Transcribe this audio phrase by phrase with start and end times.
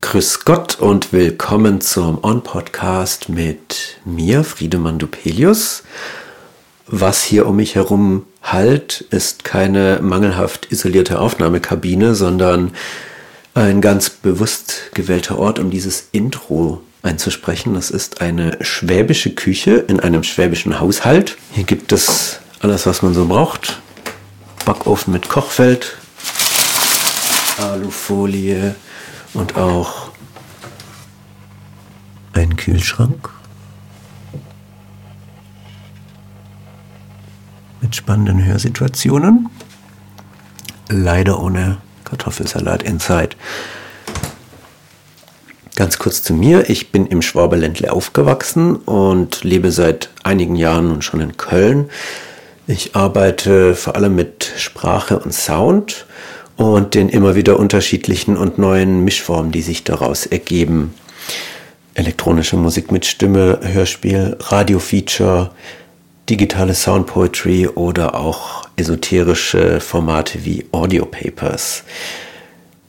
[0.00, 5.82] Grüß Gott und willkommen zum On-Podcast mit mir, Friedemann Dupelius.
[6.86, 12.74] Was hier um mich herum halt, ist keine mangelhaft isolierte Aufnahmekabine, sondern
[13.54, 17.74] ein ganz bewusst gewählter Ort, um dieses Intro einzusprechen.
[17.74, 21.36] Das ist eine schwäbische Küche in einem schwäbischen Haushalt.
[21.52, 23.80] Hier gibt es alles, was man so braucht.
[24.64, 25.96] Backofen mit Kochfeld,
[27.58, 28.74] Alufolie
[29.32, 30.10] und auch
[32.34, 33.30] ein Kühlschrank
[37.80, 39.48] mit spannenden Hörsituationen.
[40.90, 43.30] Leider ohne Kartoffelsalat inside.
[45.78, 46.68] Ganz kurz zu mir.
[46.70, 51.88] Ich bin im Schwaberländle aufgewachsen und lebe seit einigen Jahren nun schon in Köln.
[52.66, 56.06] Ich arbeite vor allem mit Sprache und Sound
[56.56, 60.94] und den immer wieder unterschiedlichen und neuen Mischformen, die sich daraus ergeben.
[61.94, 65.52] Elektronische Musik mit Stimme, Hörspiel, Radiofeature,
[66.28, 71.84] digitale Sound Poetry oder auch esoterische Formate wie Audio Papers.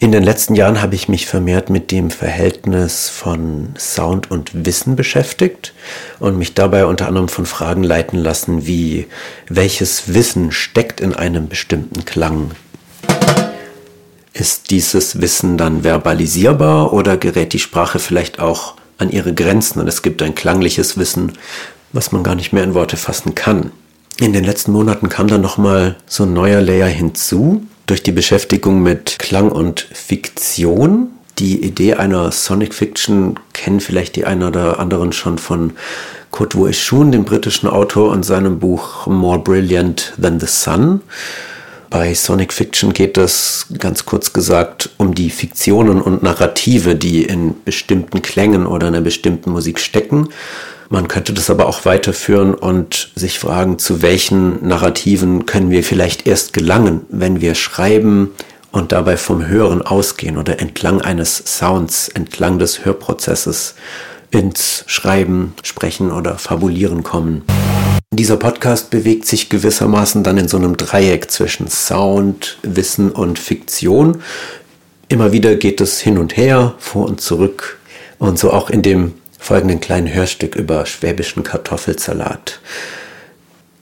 [0.02, 4.95] In den letzten Jahren habe ich mich vermehrt mit dem Verhältnis von Sound und Wissen
[4.95, 5.73] beschäftigt
[6.22, 9.08] und mich dabei unter anderem von Fragen leiten lassen wie,
[9.50, 12.52] welches Wissen steckt in einem bestimmten Klang?
[14.31, 19.88] Ist dieses Wissen dann verbalisierbar oder gerät die Sprache vielleicht auch an ihre Grenzen und
[19.89, 21.34] es gibt ein klangliches Wissen,
[21.91, 23.73] was man gar nicht mehr in Worte fassen kann?
[24.17, 28.83] In den letzten Monaten kam dann nochmal so ein neuer Layer hinzu, durch die Beschäftigung
[28.83, 31.07] mit Klang und Fiktion.
[31.39, 35.73] Die Idee einer Sonic Fiction kennen vielleicht die einen oder anderen schon von
[36.29, 41.01] Kurt Woeshun, dem britischen Autor, und seinem Buch More Brilliant Than the Sun.
[41.89, 47.55] Bei Sonic Fiction geht es ganz kurz gesagt um die Fiktionen und Narrative, die in
[47.66, 50.29] bestimmten Klängen oder in einer bestimmten Musik stecken
[50.89, 56.27] man könnte das aber auch weiterführen und sich fragen, zu welchen Narrativen können wir vielleicht
[56.27, 58.31] erst gelangen, wenn wir schreiben
[58.72, 63.75] und dabei vom Hören ausgehen oder entlang eines Sounds, entlang des Hörprozesses
[64.31, 67.44] ins Schreiben, Sprechen oder Fabulieren kommen.
[68.11, 74.23] Dieser Podcast bewegt sich gewissermaßen dann in so einem Dreieck zwischen Sound, Wissen und Fiktion.
[75.07, 77.79] Immer wieder geht es hin und her, vor und zurück.
[78.17, 82.59] Und so auch in dem folgenden kleinen Hörstück über schwäbischen Kartoffelsalat.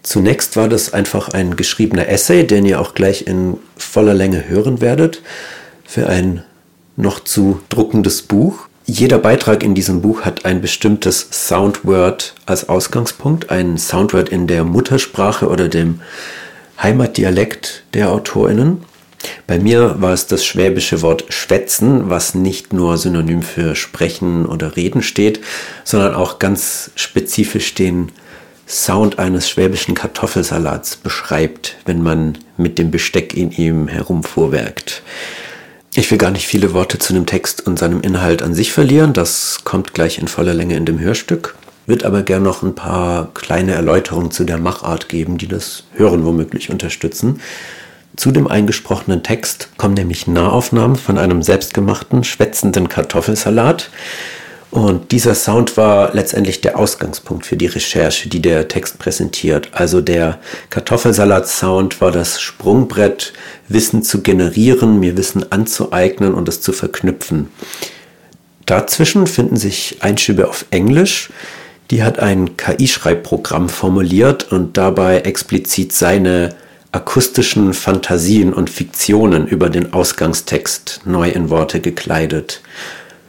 [0.03, 4.79] Zunächst war das einfach ein geschriebener Essay, den ihr auch gleich in voller Länge hören
[4.79, 5.21] werdet,
[5.83, 6.43] für ein
[6.95, 8.67] noch zu druckendes Buch.
[8.85, 14.63] Jeder Beitrag in diesem Buch hat ein bestimmtes Soundword als Ausgangspunkt, ein Soundword in der
[14.63, 15.99] Muttersprache oder dem
[16.81, 18.85] Heimatdialekt der Autorinnen.
[19.47, 24.75] Bei mir war es das schwäbische Wort schwätzen, was nicht nur synonym für sprechen oder
[24.75, 25.41] reden steht,
[25.83, 28.11] sondern auch ganz spezifisch den
[28.67, 35.03] Sound eines schwäbischen Kartoffelsalats beschreibt, wenn man mit dem Besteck in ihm herumfuhrwerkt.
[35.95, 39.13] Ich will gar nicht viele Worte zu dem Text und seinem Inhalt an sich verlieren,
[39.13, 41.55] das kommt gleich in voller Länge in dem Hörstück,
[41.85, 46.25] wird aber gern noch ein paar kleine Erläuterungen zu der Machart geben, die das Hören
[46.25, 47.39] womöglich unterstützen.
[48.17, 53.91] Zu dem eingesprochenen Text kommen nämlich Nahaufnahmen von einem selbstgemachten, schwätzenden Kartoffelsalat.
[54.71, 59.69] Und dieser Sound war letztendlich der Ausgangspunkt für die Recherche, die der Text präsentiert.
[59.73, 60.39] Also der
[60.71, 63.33] Kartoffelsalat-Sound war das Sprungbrett,
[63.67, 67.49] Wissen zu generieren, mir Wissen anzueignen und es zu verknüpfen.
[68.65, 71.29] Dazwischen finden sich Einschübe auf Englisch.
[71.91, 76.55] Die hat ein KI-Schreibprogramm formuliert und dabei explizit seine
[76.91, 82.61] akustischen Fantasien und Fiktionen über den Ausgangstext neu in Worte gekleidet.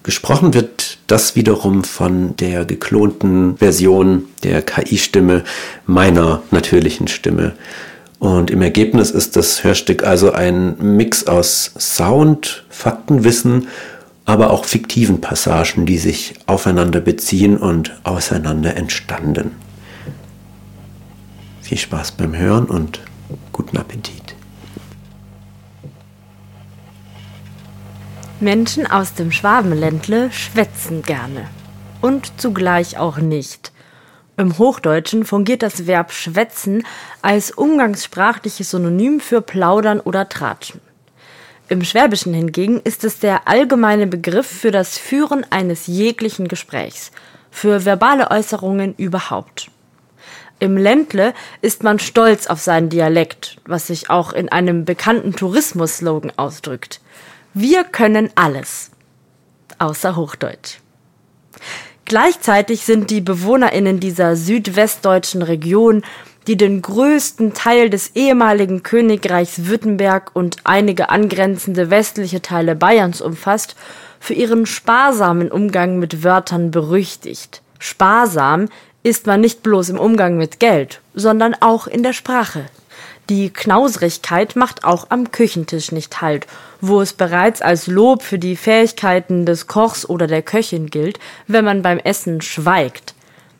[0.02, 5.44] Gesprochen wird das wiederum von der geklonten Version der KI-Stimme
[5.86, 7.52] meiner natürlichen Stimme.
[8.18, 13.68] Und im Ergebnis ist das Hörstück also ein Mix aus Sound, Faktenwissen,
[14.24, 19.52] aber auch fiktiven Passagen, die sich aufeinander beziehen und auseinander entstanden.
[21.62, 23.00] Viel Spaß beim Hören und
[23.52, 24.34] Guten Appetit.
[28.40, 31.48] Menschen aus dem Schwabenländle schwätzen gerne.
[32.00, 33.72] Und zugleich auch nicht.
[34.38, 36.86] Im Hochdeutschen fungiert das Verb schwätzen
[37.20, 40.80] als umgangssprachliches Synonym für plaudern oder tratschen.
[41.68, 47.10] Im Schwäbischen hingegen ist es der allgemeine Begriff für das Führen eines jeglichen Gesprächs,
[47.50, 49.70] für verbale Äußerungen überhaupt.
[50.60, 56.32] Im Ländle ist man stolz auf seinen Dialekt, was sich auch in einem bekannten Tourismus-Slogan
[56.36, 57.00] ausdrückt.
[57.54, 58.90] Wir können alles.
[59.78, 60.78] Außer Hochdeutsch.
[62.04, 66.02] Gleichzeitig sind die BewohnerInnen dieser südwestdeutschen Region,
[66.48, 73.76] die den größten Teil des ehemaligen Königreichs Württemberg und einige angrenzende westliche Teile Bayerns umfasst,
[74.18, 77.62] für ihren sparsamen Umgang mit Wörtern berüchtigt.
[77.78, 78.68] Sparsam
[79.08, 82.66] ist man nicht bloß im Umgang mit Geld, sondern auch in der Sprache.
[83.28, 86.46] Die Knausrigkeit macht auch am Küchentisch nicht Halt,
[86.80, 91.64] wo es bereits als Lob für die Fähigkeiten des Kochs oder der Köchin gilt, wenn
[91.64, 93.14] man beim Essen schweigt.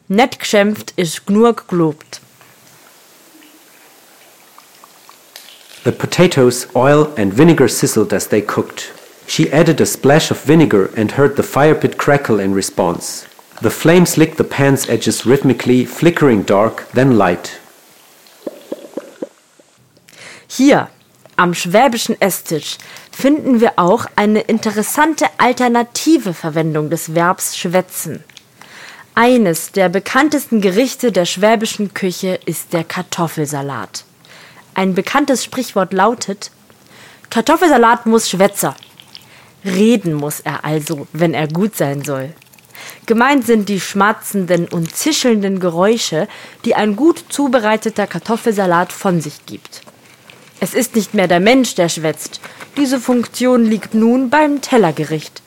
[0.09, 2.21] Nett geschämpft ist gnurg gelobt.
[5.85, 8.93] The potatoes, oil and vinegar sizzled as they cooked.
[9.27, 13.27] She added a splash of vinegar and heard the fire pit crackle in response.
[13.61, 17.59] The flames licked the pan's edges rhythmically, flickering dark, then light.
[20.47, 20.89] Hier
[21.37, 22.79] am schwäbischen Esstisch
[23.11, 28.23] finden wir auch eine interessante alternative Verwendung des Verbs schwätzen.
[29.15, 34.05] Eines der bekanntesten Gerichte der schwäbischen Küche ist der Kartoffelsalat.
[34.75, 36.53] Ein bekanntes Sprichwort lautet
[37.31, 38.77] Kartoffelsalat muss Schwätzer.
[39.65, 42.33] Reden muss er also, wenn er gut sein soll.
[43.09, 46.29] Gemeint sind die schmatzenden und zischelnden Geräusche,
[46.67, 49.81] die ein gut zubereiteter Kartoffelsalat von sich gibt.
[50.61, 52.39] Es ist nicht mehr der Mensch, der schwätzt.
[52.77, 55.41] Diese Funktion liegt nun beim Tellergericht.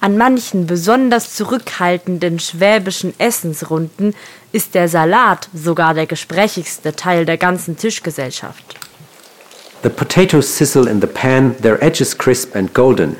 [0.00, 4.12] An manchen besonders zurückhaltenden schwäbischen Essensrunden
[4.50, 8.80] ist der Salat sogar der gesprächigste Teil der ganzen Tischgesellschaft.
[9.84, 13.14] The potatoes sizzle in the pan, their edges crisp and golden.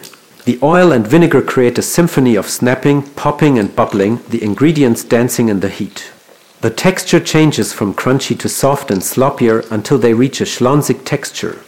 [0.47, 5.49] The oil and vinegar create a symphony of snapping, popping, and bubbling, the ingredients dancing
[5.49, 6.13] in the heat.
[6.61, 11.59] The texture changes from crunchy to soft and sloppier until they reach a schlonzig texture.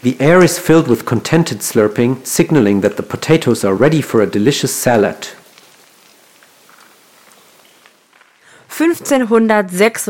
[0.00, 4.26] The air is filled with contented slurping, signaling that the potatoes are ready for a
[4.26, 5.28] delicious salad.
[8.76, 10.08] 1596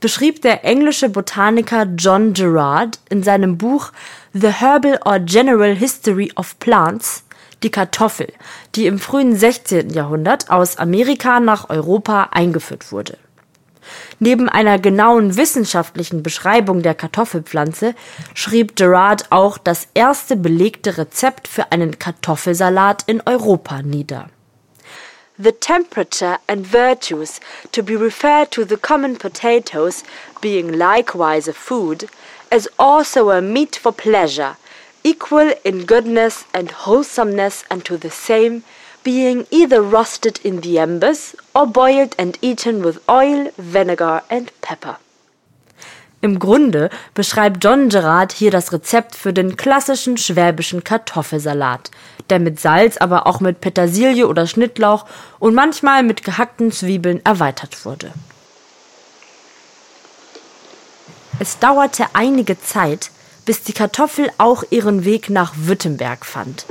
[0.00, 3.92] beschrieb der englische Botaniker John Gerard in seinem Buch
[4.32, 7.24] The Herbal or General History of Plants
[7.62, 8.32] die Kartoffel,
[8.74, 9.90] die im frühen 16.
[9.90, 13.18] Jahrhundert aus Amerika nach Europa eingeführt wurde.
[14.18, 17.94] Neben einer genauen wissenschaftlichen Beschreibung der Kartoffelpflanze
[18.34, 24.28] schrieb Gerard auch das erste belegte Rezept für einen Kartoffelsalat in Europa nieder.
[25.38, 27.40] The temperature and virtues
[27.72, 30.02] to be referred to the common potatoes
[30.40, 32.08] being likewise a food,
[32.50, 34.56] as also a meat for pleasure,
[35.04, 38.64] equal in goodness and wholesomeness unto the same,
[39.04, 44.96] being either roasted in the embers or boiled and eaten with oil, vinegar and pepper.
[46.22, 51.90] Im Grunde beschreibt John Gerard hier das Rezept für den klassischen schwäbischen Kartoffelsalat,
[52.30, 55.04] der mit Salz, aber auch mit Petersilie oder Schnittlauch
[55.38, 58.12] und manchmal mit gehackten Zwiebeln erweitert wurde.
[61.38, 63.10] Es dauerte einige Zeit,
[63.44, 66.64] bis die Kartoffel auch ihren Weg nach Württemberg fand.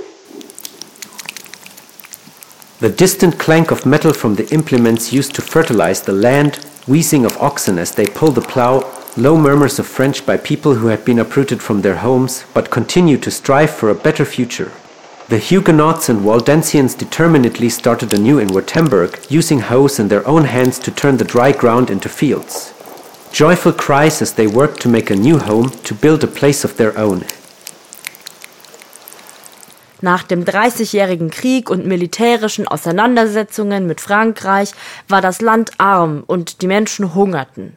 [2.82, 7.42] The distant clank of metal from the implements used to fertilize the land, wheezing of
[7.42, 8.84] oxen as they pull the plow,
[9.18, 13.24] low murmurs of French by people who had been uprooted from their homes but continued
[13.24, 14.72] to strive for a better future.
[15.30, 20.78] The Huguenots and Waldensians determinedly started anew in Württemberg, using hoes in their own hands
[20.80, 22.74] to turn the dry ground into fields.
[23.32, 26.78] Joyful cries as they worked to make a new home, to build a place of
[26.78, 27.24] their own.
[30.02, 34.74] Nach dem Dreißigjährigen Krieg und militärischen Auseinandersetzungen mit Frankreich
[35.08, 37.76] war das Land arm und die Menschen hungerten.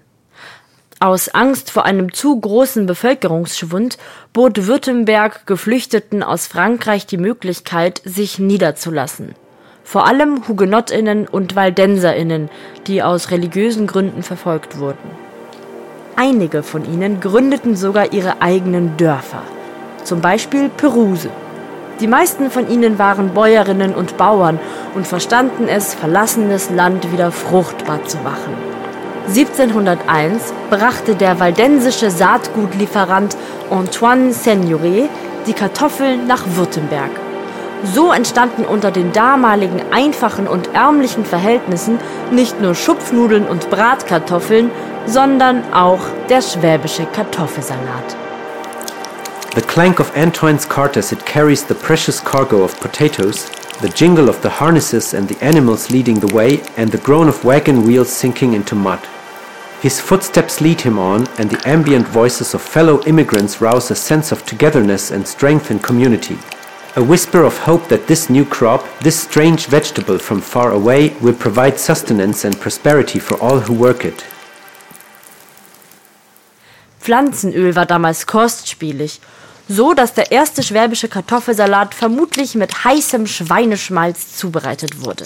[1.01, 3.99] Aus Angst vor einem zu großen Bevölkerungsschwund
[4.33, 9.37] bot Württemberg Geflüchteten aus Frankreich die Möglichkeit, sich niederzulassen.
[9.85, 12.51] Vor allem Hugenottinnen und Waldenserinnen,
[12.89, 15.11] die aus religiösen Gründen verfolgt wurden.
[16.17, 19.43] Einige von ihnen gründeten sogar ihre eigenen Dörfer,
[20.03, 21.31] zum Beispiel Peruse.
[22.01, 24.59] Die meisten von ihnen waren Bäuerinnen und Bauern
[24.97, 28.78] und verstanden es, verlassenes Land wieder fruchtbar zu machen.
[29.29, 33.37] 1701 brachte der waldensische Saatgutlieferant
[33.71, 35.11] Antoine Seigneuret
[35.47, 37.11] die Kartoffeln nach Württemberg.
[37.85, 41.99] So entstanden unter den damaligen einfachen und ärmlichen Verhältnissen
[42.31, 44.71] nicht nur Schupfnudeln und Bratkartoffeln,
[45.05, 48.17] sondern auch der schwäbische Kartoffelsalat.
[49.55, 53.47] The clank of Antoine's cart as it carries the precious cargo of potatoes,
[53.83, 57.45] the jingle of the harnesses and the animals leading the way, and the groan of
[57.45, 59.01] wagon wheels sinking into mud.
[59.81, 64.33] His footsteps lead him on, and the ambient voices of fellow immigrants rouse a sense
[64.33, 66.37] of togetherness and strength in community.
[66.97, 71.35] A whisper of hope that this new crop, this strange vegetable from far away, will
[71.35, 74.25] provide sustenance and prosperity for all who work it.
[77.01, 79.21] Pflanzenöl war damals kostspielig,
[79.69, 85.25] so dass der erste schwäbische Kartoffelsalat vermutlich mit heißem Schweineschmalz zubereitet wurde.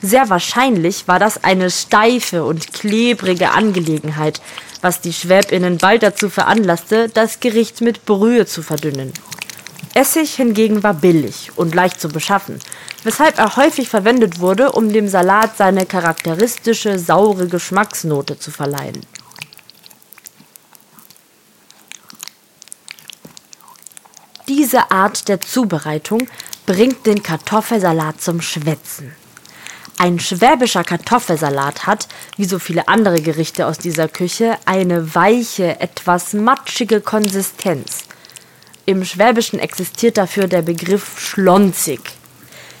[0.00, 4.40] Sehr wahrscheinlich war das eine steife und klebrige Angelegenheit,
[4.80, 9.12] was die Schwäbinnen bald dazu veranlasste, das Gericht mit Brühe zu verdünnen.
[9.94, 12.60] Essig hingegen war billig und leicht zu beschaffen,
[13.02, 19.00] weshalb er häufig verwendet wurde, um dem Salat seine charakteristische saure Geschmacksnote zu verleihen.
[24.46, 26.28] Diese Art der Zubereitung
[26.66, 29.12] bringt den Kartoffelsalat zum Schwätzen.
[30.00, 36.34] Ein schwäbischer Kartoffelsalat hat, wie so viele andere Gerichte aus dieser Küche, eine weiche, etwas
[36.34, 38.04] matschige Konsistenz.
[38.86, 42.00] Im Schwäbischen existiert dafür der Begriff schlonzig.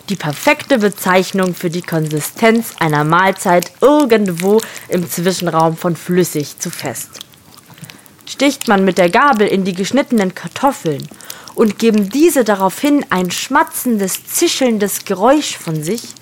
[0.08, 7.18] Die perfekte Bezeichnung für die Konsistenz einer Mahlzeit irgendwo im Zwischenraum von flüssig zu fest.
[8.26, 11.08] Sticht man mit der Gabel in die geschnittenen Kartoffeln
[11.56, 16.14] und geben diese daraufhin ein schmatzendes, zischelndes Geräusch von sich,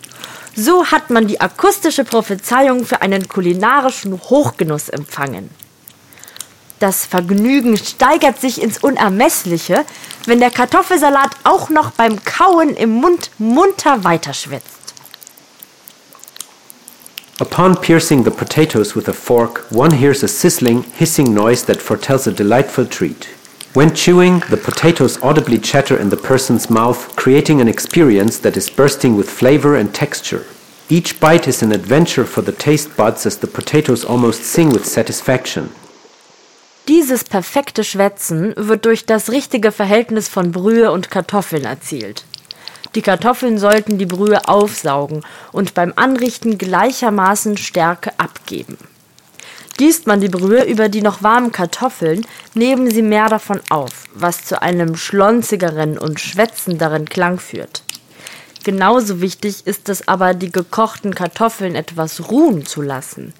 [0.56, 5.50] so hat man die akustische Prophezeiung für einen kulinarischen Hochgenuss empfangen.
[6.78, 9.84] Das Vergnügen steigert sich ins Unermessliche,
[10.26, 14.76] wenn der Kartoffelsalat auch noch beim Kauen im Mund munter weiterschwitzt.
[17.38, 22.26] Upon piercing the potatoes with a fork, one hears a sizzling, hissing noise that foretells
[22.26, 23.28] a delightful treat.
[23.76, 28.70] When chewing, the potatoes audibly chatter in the person's mouth, creating an experience that is
[28.70, 30.46] bursting with flavor and texture.
[30.88, 34.86] Each bite is an adventure for the taste buds as the potatoes almost sing with
[34.86, 35.68] satisfaction.
[36.88, 42.24] Dieses perfekte Schwätzen wird durch das richtige Verhältnis von Brühe und Kartoffeln erzielt.
[42.94, 45.20] Die Kartoffeln sollten die Brühe aufsaugen
[45.52, 48.78] und beim Anrichten gleichermaßen Stärke abgeben.
[49.76, 54.44] Gießt man die Brühe über die noch warmen Kartoffeln, nehmen sie mehr davon auf, was
[54.44, 57.82] zu einem schlonzigeren und schwätzenderen Klang führt.
[58.64, 63.34] Genauso wichtig ist es aber, die gekochten Kartoffeln etwas ruhen zu lassen.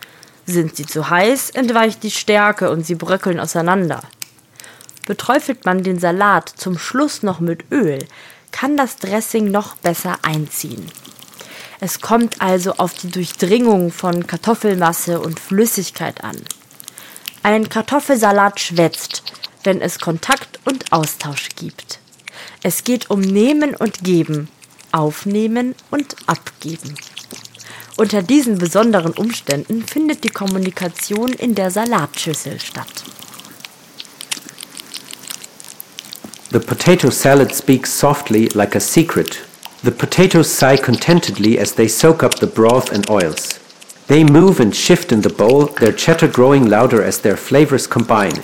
[0.44, 4.02] Sind sie zu heiß, entweicht die Stärke und sie bröckeln auseinander.
[5.06, 7.98] Beträufelt man den Salat zum Schluss noch mit Öl,
[8.52, 10.86] kann das Dressing noch besser einziehen.
[11.80, 16.36] Es kommt also auf die Durchdringung von Kartoffelmasse und Flüssigkeit an.
[17.42, 19.22] Ein Kartoffelsalat schwätzt,
[19.62, 21.98] wenn es Kontakt und Austausch gibt.
[22.62, 24.48] Es geht um Nehmen und Geben,
[24.90, 26.94] Aufnehmen und Abgeben.
[27.96, 33.04] Unter diesen besonderen Umständen findet die Kommunikation in der Salatschüssel statt.
[36.52, 39.42] The potato salad speaks softly like a secret
[39.82, 43.60] The potatoes sigh contentedly as they soak up the broth and oils.
[44.06, 48.42] They move and shift in the bowl, their chatter growing louder as their flavors combine.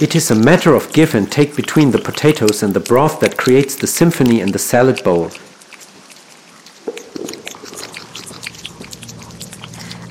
[0.00, 3.36] It is a matter of give and take between the potatoes and the broth that
[3.36, 5.30] creates the symphony in the salad bowl.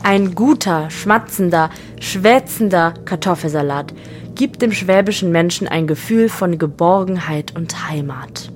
[0.03, 3.93] Ein guter, schmatzender, schwätzender Kartoffelsalat
[4.35, 8.49] gibt dem schwäbischen Menschen ein Gefühl von Geborgenheit und Heimat.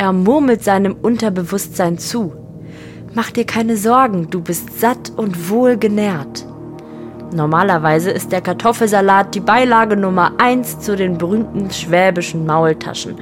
[0.00, 2.32] Er murmelt seinem Unterbewusstsein zu.
[3.12, 6.46] Mach dir keine Sorgen, du bist satt und wohl genährt.
[7.34, 13.16] Normalerweise ist der Kartoffelsalat die Beilage Nummer 1 zu den berühmten schwäbischen Maultaschen.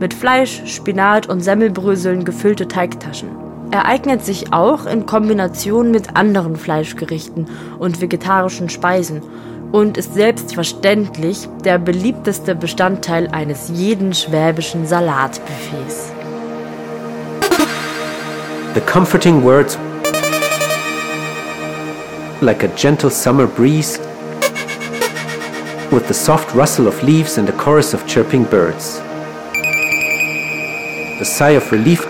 [0.00, 3.28] Mit Fleisch, Spinat und Semmelbröseln gefüllte Teigtaschen.
[3.70, 7.46] Er eignet sich auch in Kombination mit anderen Fleischgerichten
[7.78, 9.20] und vegetarischen Speisen
[9.70, 16.11] und ist selbstverständlich der beliebteste Bestandteil eines jeden schwäbischen Salatbuffets.
[18.74, 19.76] The comforting words,
[22.40, 23.98] like a gentle summer breeze,
[25.92, 28.98] with the soft rustle of leaves and a chorus of chirping birds.
[31.18, 32.00] The sigh of relief,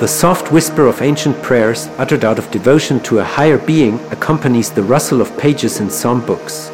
[0.00, 4.70] the soft whisper of ancient prayers uttered out of devotion to a higher being accompanies
[4.70, 6.70] the rustle of pages in psalm books.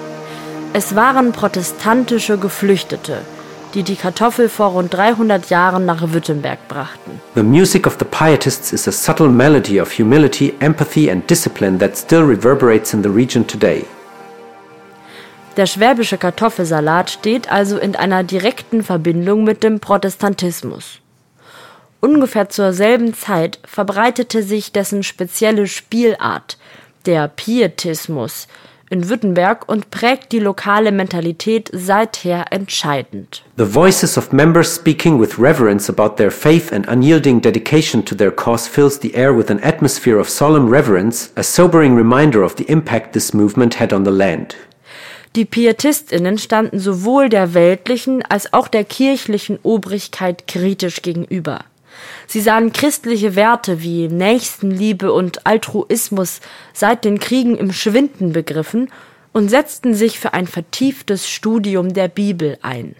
[0.74, 3.24] Es waren protestantische Geflüchtete,
[3.74, 7.20] die die Kartoffel vor rund 300 Jahren nach Württemberg brachten.
[7.34, 11.96] The music of the Pietists is a subtle melody of humility, empathy and discipline that
[11.96, 13.84] still reverberates in the region today.
[15.56, 21.00] Der schwäbische Kartoffelsalat steht also in einer direkten Verbindung mit dem Protestantismus.
[22.00, 26.56] Ungefähr zur selben Zeit verbreitete sich dessen spezielle Spielart,
[27.04, 28.48] der Pietismus,
[28.90, 33.42] in Württemberg und prägt die lokale Mentalität seither entscheidend.
[33.56, 38.32] The voices of members speaking with reverence about their faith and unyielding dedication to their
[38.32, 42.64] cause fills the air with an atmosphere of solemn reverence, a sobering reminder of the
[42.64, 44.56] impact this movement had on the land.
[45.36, 51.60] Die Pietistinnen standen sowohl der weltlichen als auch der kirchlichen Obrigkeit kritisch gegenüber.
[52.26, 56.40] Sie sahen christliche Werte wie Nächstenliebe und Altruismus
[56.72, 58.90] seit den Kriegen im Schwinden begriffen
[59.32, 62.96] und setzten sich für ein vertieftes Studium der Bibel ein.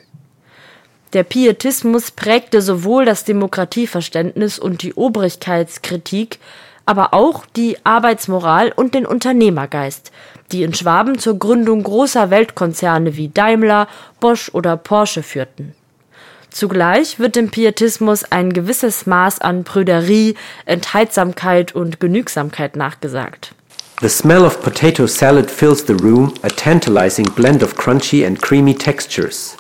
[1.12, 6.38] Der Pietismus prägte sowohl das Demokratieverständnis und die Obrigkeitskritik,
[6.87, 10.12] aber auch die Arbeitsmoral und den Unternehmergeist,
[10.52, 13.88] die in Schwaben zur Gründung großer Weltkonzerne wie Daimler,
[14.21, 15.75] Bosch oder Porsche führten.
[16.50, 20.35] Zugleich wird dem Pietismus ein gewisses Maß an Prüderie,
[20.66, 23.54] Entheidsamkeit und Genügsamkeit nachgesagt.
[24.00, 28.75] The smell of potato salad fills the room, a tantalizing blend of crunchy and creamy
[28.75, 29.57] textures.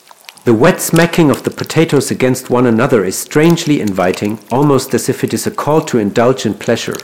[0.46, 5.22] The wet smacking of the potatoes against one another is strangely inviting, almost as if
[5.22, 6.96] it is a call to indulge in pleasure.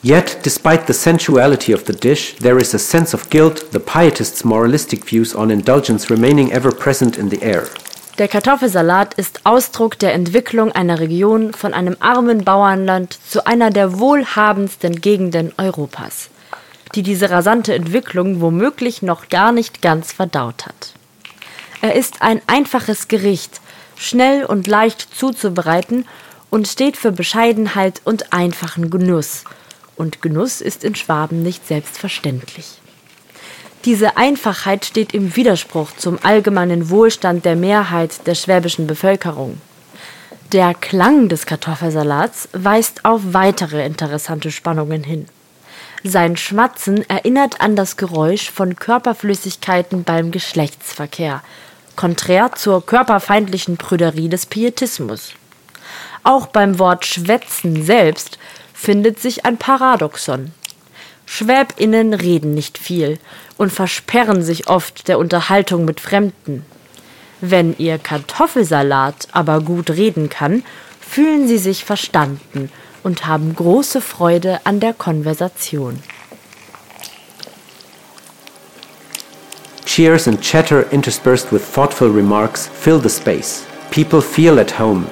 [0.00, 4.44] Yet, despite the sensuality of the dish, there is a sense of guilt, the pietists'
[4.44, 7.66] moralistic views on indulgence remaining ever present in the air.
[8.18, 13.98] Der Kartoffelsalat ist Ausdruck der Entwicklung einer Region von einem armen Bauernland zu einer der
[13.98, 16.30] wohlhabendsten Gegenden Europas,
[16.94, 20.94] die diese rasante Entwicklung womöglich noch gar nicht ganz verdaut hat.
[21.82, 23.60] Er ist ein einfaches Gericht,
[23.96, 26.06] schnell und leicht zuzubereiten
[26.48, 29.44] und steht für Bescheidenheit und einfachen Genuss.
[29.94, 32.80] Und Genuss ist in Schwaben nicht selbstverständlich.
[33.86, 39.60] Diese Einfachheit steht im Widerspruch zum allgemeinen Wohlstand der Mehrheit der schwäbischen Bevölkerung.
[40.50, 45.26] Der Klang des Kartoffelsalats weist auf weitere interessante Spannungen hin.
[46.02, 51.44] Sein Schmatzen erinnert an das Geräusch von Körperflüssigkeiten beim Geschlechtsverkehr,
[51.94, 55.34] konträr zur körperfeindlichen Prüderie des Pietismus.
[56.24, 58.40] Auch beim Wort Schwätzen selbst
[58.74, 60.50] findet sich ein Paradoxon.
[61.26, 63.18] Schwäbinnen reden nicht viel
[63.58, 66.64] und versperren sich oft der Unterhaltung mit Fremden.
[67.40, 70.62] Wenn ihr Kartoffelsalat aber gut reden kann,
[71.00, 72.70] fühlen sie sich verstanden
[73.02, 76.02] und haben große Freude an der Konversation.
[79.84, 83.64] Cheers and chatter interspersed with thoughtful remarks fill the space.
[83.90, 85.06] People feel at home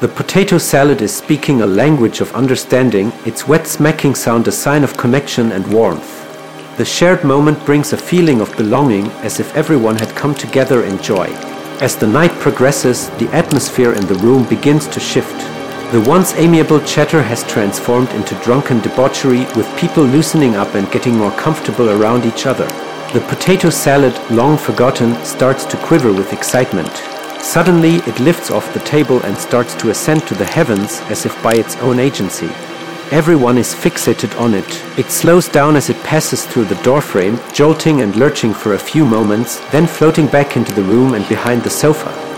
[0.00, 4.82] The potato salad is speaking a language of understanding, its wet smacking sound a sign
[4.82, 6.26] of connection and warmth.
[6.78, 11.02] The shared moment brings a feeling of belonging as if everyone had come together in
[11.02, 11.26] joy.
[11.82, 15.38] As the night progresses, the atmosphere in the room begins to shift.
[15.92, 21.18] The once amiable chatter has transformed into drunken debauchery, with people loosening up and getting
[21.18, 22.68] more comfortable around each other.
[23.12, 27.19] The potato salad, long forgotten, starts to quiver with excitement.
[27.42, 31.42] Suddenly, it lifts off the table and starts to ascend to the heavens as if
[31.42, 32.48] by its own agency.
[33.10, 34.84] Everyone is fixated on it.
[34.96, 39.04] It slows down as it passes through the doorframe, jolting and lurching for a few
[39.04, 42.29] moments, then floating back into the room and behind the sofa.